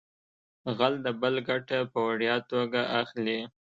[0.77, 3.39] غل د بل ګټه په وړیا توګه اخلي